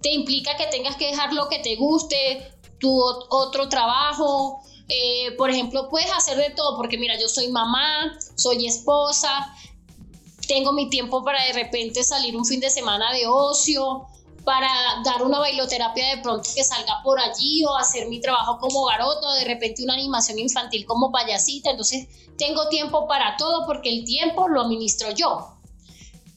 te 0.00 0.12
implica 0.12 0.56
que 0.56 0.66
tengas 0.66 0.96
que 0.96 1.06
dejar 1.06 1.32
lo 1.32 1.48
que 1.48 1.58
te 1.60 1.76
guste, 1.76 2.52
tu 2.78 3.00
otro 3.00 3.68
trabajo. 3.68 4.60
Eh, 4.88 5.32
por 5.38 5.50
ejemplo, 5.50 5.88
puedes 5.88 6.10
hacer 6.12 6.36
de 6.36 6.50
todo, 6.50 6.76
porque 6.76 6.98
mira, 6.98 7.18
yo 7.20 7.28
soy 7.28 7.48
mamá, 7.48 8.18
soy 8.36 8.66
esposa, 8.66 9.54
tengo 10.46 10.72
mi 10.72 10.90
tiempo 10.90 11.24
para 11.24 11.44
de 11.44 11.52
repente 11.52 12.02
salir 12.04 12.36
un 12.36 12.44
fin 12.44 12.60
de 12.60 12.70
semana 12.70 13.12
de 13.12 13.26
ocio, 13.26 14.06
para 14.44 14.68
dar 15.04 15.22
una 15.22 15.38
bailoterapia 15.38 16.16
de 16.16 16.22
pronto 16.22 16.48
que 16.54 16.64
salga 16.64 17.00
por 17.04 17.20
allí 17.20 17.64
o 17.64 17.76
hacer 17.76 18.08
mi 18.08 18.20
trabajo 18.20 18.58
como 18.58 18.84
garoto, 18.84 19.32
de 19.34 19.44
repente 19.44 19.84
una 19.84 19.94
animación 19.94 20.38
infantil 20.38 20.84
como 20.84 21.12
payasita. 21.12 21.70
Entonces 21.70 22.08
tengo 22.36 22.68
tiempo 22.68 23.06
para 23.06 23.36
todo 23.36 23.66
porque 23.66 23.88
el 23.88 24.04
tiempo 24.04 24.48
lo 24.48 24.62
administro 24.62 25.10
yo. 25.12 25.48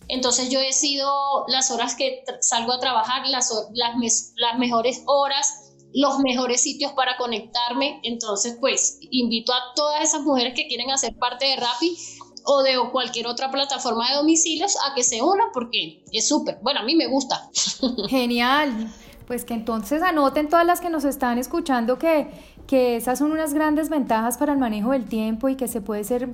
Entonces 0.08 0.50
yo 0.50 0.60
he 0.60 0.72
sido 0.72 1.10
las 1.48 1.72
horas 1.72 1.96
que 1.96 2.24
salgo 2.42 2.74
a 2.74 2.80
trabajar, 2.80 3.28
las, 3.28 3.52
las, 3.74 4.34
las 4.36 4.60
mejores 4.60 5.02
horas, 5.08 5.72
los 5.94 6.20
mejores 6.20 6.62
sitios 6.62 6.92
para 6.94 7.18
conectarme. 7.18 8.02
Entonces 8.04 8.58
pues 8.60 9.00
invito 9.10 9.52
a 9.52 9.74
todas 9.76 10.04
esas 10.04 10.22
mujeres 10.22 10.54
que 10.54 10.68
quieren 10.68 10.92
hacer 10.92 11.18
parte 11.18 11.46
de 11.46 11.56
Rappi 11.56 11.98
o 12.46 12.64
de 12.64 12.74
cualquier 12.92 13.28
otra 13.28 13.52
plataforma 13.52 14.10
de 14.10 14.16
domicilios 14.16 14.76
a 14.88 14.94
que 14.96 15.04
se 15.04 15.22
una 15.22 15.46
porque 15.54 16.04
es 16.12 16.28
súper. 16.28 16.60
Bueno, 16.62 16.82
a 16.82 16.84
mí 16.84 16.96
me 16.96 17.08
gusta. 17.08 17.50
Genial. 18.08 18.92
Pues 19.28 19.44
que 19.44 19.56
entonces 19.56 20.04
anoten 20.04 20.50
todas 20.50 20.66
las 20.66 20.82
que 20.82 20.90
nos 20.90 21.04
están 21.04 21.38
escuchando 21.40 21.98
que, 21.98 22.28
que 22.68 22.96
esas 22.96 23.20
son 23.20 23.32
unas 23.32 23.54
grandes 23.54 23.90
ventajas 23.90 24.38
para 24.38 24.54
el 24.54 24.60
manejo 24.60 24.92
del 24.92 25.06
tiempo 25.06 25.50
y 25.50 25.56
que 25.56 25.68
se 25.68 25.82
puede 25.82 26.04
ser 26.04 26.30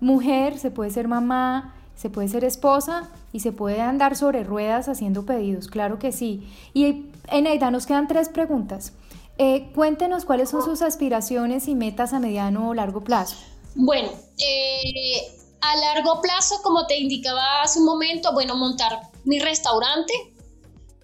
mujer, 0.00 0.58
se 0.58 0.70
puede 0.70 0.90
ser 0.90 1.08
mamá, 1.08 1.74
se 1.94 2.10
puede 2.10 2.28
ser 2.28 2.44
esposa 2.44 3.10
y 3.32 3.40
se 3.40 3.52
puede 3.52 3.80
andar 3.80 4.16
sobre 4.16 4.44
ruedas 4.44 4.88
haciendo 4.88 5.24
pedidos, 5.26 5.68
claro 5.68 5.98
que 5.98 6.10
sí. 6.10 6.48
Y 6.74 7.06
Eneida, 7.28 7.70
nos 7.70 7.86
quedan 7.86 8.08
tres 8.08 8.28
preguntas. 8.28 8.92
Eh, 9.38 9.70
cuéntenos 9.74 10.24
cuáles 10.24 10.50
son 10.50 10.62
sus 10.62 10.82
aspiraciones 10.82 11.68
y 11.68 11.74
metas 11.74 12.12
a 12.12 12.20
mediano 12.20 12.68
o 12.68 12.74
largo 12.74 13.02
plazo. 13.02 13.36
Bueno, 13.74 14.08
eh, 14.38 15.32
a 15.62 15.76
largo 15.76 16.20
plazo, 16.20 16.60
como 16.62 16.86
te 16.86 16.98
indicaba 16.98 17.62
hace 17.62 17.78
un 17.78 17.86
momento, 17.86 18.32
bueno, 18.32 18.56
montar 18.56 19.00
mi 19.24 19.38
restaurante, 19.38 20.12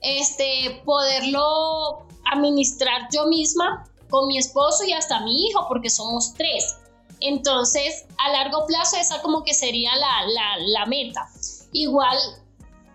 este, 0.03 0.83
poderlo 0.85 2.07
administrar 2.31 3.09
yo 3.13 3.27
misma 3.27 3.85
con 4.11 4.27
mi 4.27 4.37
esposo 4.37 4.85
y 4.85 4.93
hasta 4.93 5.21
mi 5.21 5.47
hijo, 5.47 5.65
porque 5.69 5.89
somos 5.89 6.35
tres. 6.35 6.77
Entonces, 7.21 8.07
a 8.19 8.31
largo 8.33 8.67
plazo, 8.67 8.97
esa 8.97 9.23
como 9.23 9.45
que 9.45 9.55
sería 9.55 9.91
la, 9.97 10.87
meta. 10.87 11.29
Igual, 11.73 12.17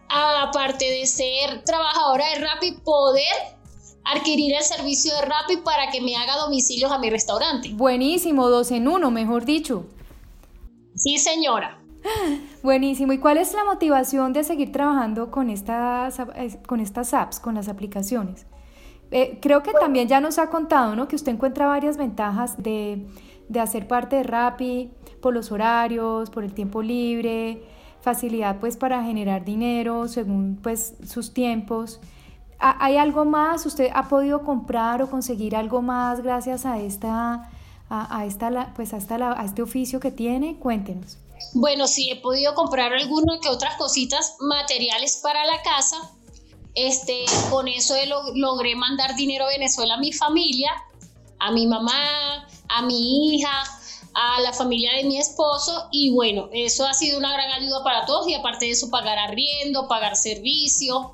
aparte 0.10 0.86
de 0.86 1.08
ser 1.08 1.63
trabajadora 1.63 2.29
de 2.29 2.36
Rappi, 2.39 2.72
poder 2.84 3.58
adquirir 4.05 4.55
el 4.55 4.63
servicio 4.63 5.13
de 5.15 5.22
Rappi 5.22 5.58
para 5.58 5.91
que 5.91 6.01
me 6.01 6.15
haga 6.15 6.38
domicilios 6.38 6.91
a 6.91 6.98
mi 7.00 7.10
restaurante. 7.10 7.70
Buenísimo, 7.74 8.50
dos 8.50 8.72
en 8.72 8.88
uno, 8.88 9.12
mejor 9.12 9.46
dicho. 9.46 9.86
Sí, 10.95 11.17
señora. 11.17 11.79
Buenísimo. 12.63 13.13
¿Y 13.13 13.17
cuál 13.17 13.38
es 13.38 13.53
la 13.53 13.63
motivación 13.63 14.33
de 14.33 14.43
seguir 14.43 14.71
trabajando 14.71 15.31
con 15.31 15.50
estas, 15.50 16.19
eh, 16.19 16.59
con 16.67 16.79
estas 16.79 17.13
apps, 17.13 17.39
con 17.39 17.55
las 17.55 17.67
aplicaciones? 17.67 18.45
Eh, 19.12 19.38
creo 19.41 19.62
que 19.62 19.73
también 19.73 20.07
ya 20.07 20.19
nos 20.19 20.39
ha 20.39 20.50
contado, 20.50 20.95
¿no? 20.95 21.07
Que 21.07 21.15
usted 21.15 21.31
encuentra 21.31 21.67
varias 21.67 21.97
ventajas 21.97 22.62
de, 22.62 23.05
de 23.47 23.59
hacer 23.59 23.88
parte 23.88 24.17
de 24.17 24.23
Rappi 24.23 24.91
por 25.21 25.33
los 25.33 25.51
horarios, 25.51 26.29
por 26.29 26.43
el 26.43 26.53
tiempo 26.53 26.81
libre, 26.81 27.63
facilidad 28.01 28.59
pues 28.59 28.75
para 28.75 29.03
generar 29.03 29.45
dinero 29.45 30.07
según 30.07 30.59
pues 30.62 30.95
sus 31.05 31.33
tiempos. 31.33 32.01
¿Hay 32.59 32.97
algo 32.97 33.25
más? 33.25 33.65
¿Usted 33.65 33.89
ha 33.93 34.07
podido 34.07 34.43
comprar 34.43 35.01
o 35.01 35.09
conseguir 35.09 35.55
algo 35.55 35.81
más 35.81 36.21
gracias 36.21 36.65
a 36.65 36.79
esta, 36.79 37.50
a, 37.93 38.25
esta, 38.25 38.73
pues 38.75 38.93
hasta 38.93 39.15
a 39.15 39.45
este 39.45 39.62
oficio 39.62 40.00
que 40.00 40.12
tiene? 40.12 40.57
Cuéntenos. 40.57 41.17
Bueno, 41.53 41.88
sí, 41.88 42.09
he 42.09 42.15
podido 42.15 42.55
comprar 42.55 42.93
algunas 42.93 43.39
que 43.39 43.50
otras 43.50 43.75
cositas, 43.77 44.35
materiales 44.39 45.19
para 45.21 45.45
la 45.45 45.62
casa. 45.62 45.97
Este, 46.75 47.25
con 47.51 47.67
eso 47.67 47.93
logré 48.33 48.75
mandar 48.75 49.15
dinero 49.15 49.45
a 49.45 49.50
Venezuela 49.50 49.95
a 49.95 50.00
mi 50.00 50.12
familia, 50.12 50.71
a 51.39 51.51
mi 51.51 51.67
mamá, 51.67 52.47
a 52.69 52.81
mi 52.81 53.35
hija, 53.35 53.63
a 54.13 54.41
la 54.41 54.53
familia 54.53 54.93
de 54.93 55.03
mi 55.03 55.17
esposo 55.17 55.88
y 55.91 56.12
bueno, 56.12 56.50
eso 56.53 56.85
ha 56.85 56.93
sido 56.93 57.17
una 57.17 57.33
gran 57.33 57.51
ayuda 57.51 57.83
para 57.83 58.05
todos 58.05 58.27
y 58.27 58.35
aparte 58.35 58.65
de 58.65 58.71
eso 58.71 58.89
pagar 58.89 59.17
arriendo, 59.17 59.88
pagar 59.88 60.15
servicio, 60.15 61.13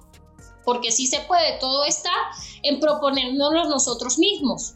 porque 0.65 0.91
sí 0.91 1.07
se 1.07 1.21
puede, 1.21 1.57
todo 1.59 1.85
está 1.85 2.11
en 2.63 2.79
proponérnoslo 2.79 3.65
nosotros 3.65 4.17
mismos. 4.17 4.75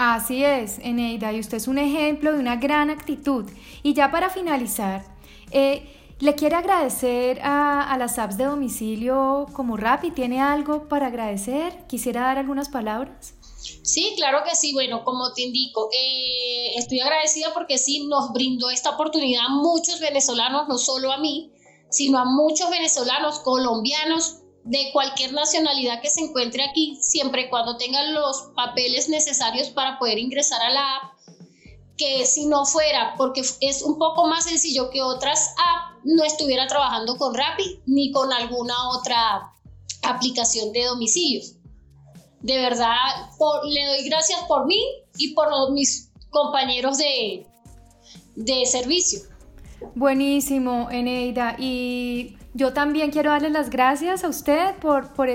Así 0.00 0.44
es, 0.44 0.78
Eneida, 0.78 1.32
y 1.32 1.40
usted 1.40 1.56
es 1.56 1.66
un 1.66 1.76
ejemplo 1.76 2.32
de 2.32 2.38
una 2.38 2.54
gran 2.54 2.88
actitud. 2.88 3.44
Y 3.82 3.94
ya 3.94 4.12
para 4.12 4.30
finalizar, 4.30 5.04
eh, 5.50 5.92
¿le 6.20 6.36
quiere 6.36 6.54
agradecer 6.54 7.40
a, 7.42 7.96
las 7.98 8.16
apps 8.16 8.38
de 8.38 8.44
domicilio 8.44 9.46
como 9.52 9.76
Rappi? 9.76 10.12
¿Tiene 10.12 10.40
algo 10.40 10.86
para 10.86 11.08
agradecer? 11.08 11.84
¿Quisiera 11.88 12.20
dar 12.20 12.38
algunas 12.38 12.68
palabras? 12.68 13.34
Sí, 13.82 14.12
claro 14.14 14.44
que 14.48 14.54
sí. 14.54 14.72
Bueno, 14.72 15.02
como 15.02 15.32
te 15.32 15.42
indico, 15.42 15.88
eh, 15.92 16.74
estoy 16.76 17.00
agradecida 17.00 17.52
porque 17.52 17.76
sí 17.76 18.06
nos 18.06 18.32
brindó 18.32 18.70
esta 18.70 18.90
oportunidad 18.90 19.46
a 19.46 19.48
muchos 19.48 19.98
venezolanos, 19.98 20.68
no 20.68 20.78
solo 20.78 21.10
a 21.10 21.18
mí, 21.18 21.50
sino 21.90 22.20
a 22.20 22.24
muchos 22.24 22.70
venezolanos, 22.70 23.40
colombianos, 23.40 24.42
de 24.68 24.90
cualquier 24.92 25.32
nacionalidad 25.32 26.00
que 26.00 26.10
se 26.10 26.20
encuentre 26.20 26.62
aquí, 26.62 26.98
siempre 27.00 27.42
y 27.42 27.48
cuando 27.48 27.76
tengan 27.76 28.14
los 28.14 28.50
papeles 28.54 29.08
necesarios 29.08 29.70
para 29.70 29.98
poder 29.98 30.18
ingresar 30.18 30.60
a 30.62 30.70
la 30.70 30.96
app, 30.96 31.02
que 31.96 32.24
si 32.26 32.46
no 32.46 32.64
fuera, 32.64 33.14
porque 33.16 33.42
es 33.60 33.82
un 33.82 33.98
poco 33.98 34.26
más 34.26 34.44
sencillo 34.44 34.90
que 34.90 35.02
otras 35.02 35.54
apps, 35.56 36.00
no 36.04 36.22
estuviera 36.22 36.66
trabajando 36.68 37.16
con 37.16 37.34
Rappi 37.34 37.80
ni 37.86 38.12
con 38.12 38.32
alguna 38.32 38.74
otra 38.90 39.52
aplicación 40.02 40.72
de 40.72 40.84
domicilios 40.84 41.58
de 42.40 42.56
verdad 42.56 42.94
le 43.64 43.86
doy 43.86 44.08
gracias 44.08 44.40
por 44.46 44.66
mí 44.66 44.80
y 45.16 45.34
por 45.34 45.48
mis 45.72 46.10
compañeros 46.30 46.98
de, 46.98 47.46
de 48.36 48.66
servicio. 48.66 49.20
Buenísimo, 49.94 50.88
Eneida. 50.90 51.56
Y 51.58 52.36
yo 52.54 52.72
también 52.72 53.10
quiero 53.10 53.30
darle 53.30 53.50
las 53.50 53.68
gracias 53.68 54.24
a 54.24 54.28
usted 54.28 54.74
por, 54.76 55.08
por, 55.08 55.28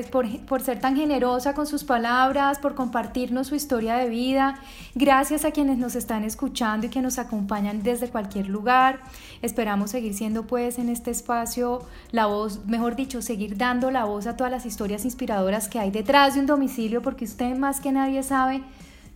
por, 0.46 0.62
ser 0.62 0.80
tan 0.80 0.96
generosa 0.96 1.54
con 1.54 1.68
sus 1.68 1.84
palabras, 1.84 2.58
por 2.58 2.74
compartirnos 2.74 3.48
su 3.48 3.56
historia 3.56 3.96
de 3.96 4.10
vida. 4.10 4.60
Gracias 4.96 5.46
a 5.46 5.52
quienes 5.52 5.78
nos 5.78 5.96
están 5.96 6.24
escuchando 6.24 6.88
y 6.88 6.90
que 6.90 7.02
nos 7.02 7.20
acompañan 7.20 7.84
desde 7.84 8.10
cualquier 8.10 8.48
lugar. 8.48 9.00
Esperamos 9.44 9.92
seguir 9.92 10.16
siendo 10.16 10.48
pues 10.48 10.80
en 10.80 10.90
este 10.90 11.12
espacio 11.12 11.84
la 12.12 12.26
voz, 12.26 12.66
mejor 12.66 12.96
dicho, 12.96 13.22
seguir 13.22 13.58
dando 13.58 13.92
la 13.92 14.06
voz 14.06 14.26
a 14.26 14.36
todas 14.36 14.52
las 14.52 14.66
historias 14.66 15.06
inspiradoras 15.06 15.70
que 15.70 15.80
hay 15.80 15.92
detrás 15.92 16.34
de 16.34 16.40
un 16.40 16.48
domicilio, 16.48 17.04
porque 17.04 17.26
usted 17.26 17.56
más 17.56 17.80
que 17.80 17.92
nadie 17.92 18.24
sabe 18.24 18.64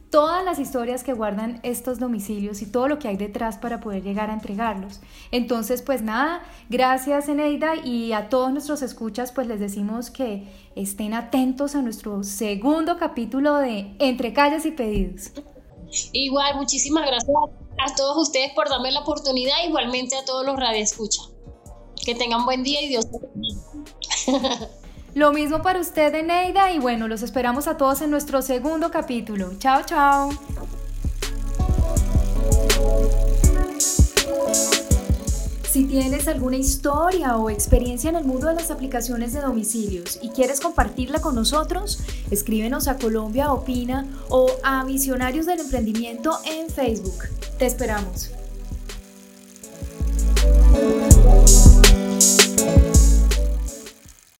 todas 0.09 0.43
las 0.45 0.59
historias 0.59 1.03
que 1.03 1.13
guardan 1.13 1.59
estos 1.63 1.99
domicilios 1.99 2.61
y 2.61 2.65
todo 2.65 2.87
lo 2.87 2.99
que 2.99 3.07
hay 3.07 3.17
detrás 3.17 3.57
para 3.57 3.79
poder 3.79 4.03
llegar 4.03 4.29
a 4.29 4.33
entregarlos. 4.33 4.99
Entonces, 5.31 5.81
pues 5.81 6.01
nada, 6.01 6.43
gracias 6.69 7.27
Eneida 7.27 7.75
y 7.75 8.13
a 8.13 8.29
todos 8.29 8.51
nuestros 8.51 8.81
escuchas, 8.81 9.31
pues 9.31 9.47
les 9.47 9.59
decimos 9.59 10.09
que 10.09 10.47
estén 10.75 11.13
atentos 11.13 11.75
a 11.75 11.81
nuestro 11.81 12.23
segundo 12.23 12.97
capítulo 12.97 13.55
de 13.55 13.95
Entre 13.99 14.33
calles 14.33 14.65
y 14.65 14.71
pedidos. 14.71 15.31
Igual, 16.11 16.55
muchísimas 16.55 17.05
gracias 17.05 17.35
a 17.79 17.95
todos 17.95 18.27
ustedes 18.27 18.51
por 18.53 18.69
darme 18.69 18.91
la 18.91 19.01
oportunidad, 19.01 19.55
igualmente 19.65 20.15
a 20.17 20.25
todos 20.25 20.45
los 20.45 20.57
radioescuchas. 20.57 21.29
Que 22.05 22.15
tengan 22.15 22.45
buen 22.45 22.63
día 22.63 22.81
y 22.81 22.87
Dios 22.87 23.05
Lo 25.17 25.33
mismo 25.33 25.63
para 25.63 25.79
usted, 25.79 26.13
Eneida, 26.13 26.71
y 26.71 26.77
bueno, 26.77 27.07
los 27.07 27.23
esperamos 27.23 27.67
a 27.67 27.75
todos 27.75 28.03
en 28.03 28.11
nuestro 28.11 28.43
segundo 28.43 28.91
capítulo. 28.91 29.49
Chao, 29.57 29.81
chao. 29.83 30.29
Si 35.71 35.85
tienes 35.85 36.27
alguna 36.27 36.57
historia 36.57 37.35
o 37.37 37.49
experiencia 37.49 38.11
en 38.11 38.17
el 38.17 38.25
mundo 38.25 38.45
de 38.45 38.53
las 38.53 38.69
aplicaciones 38.69 39.33
de 39.33 39.41
domicilios 39.41 40.19
y 40.21 40.29
quieres 40.29 40.59
compartirla 40.59 41.19
con 41.19 41.33
nosotros, 41.33 41.99
escríbenos 42.29 42.87
a 42.87 42.99
Colombia 42.99 43.51
Opina 43.51 44.05
o 44.29 44.51
a 44.61 44.83
Visionarios 44.83 45.47
del 45.47 45.61
Emprendimiento 45.61 46.37
en 46.45 46.69
Facebook. 46.69 47.23
Te 47.57 47.65
esperamos. 47.65 48.36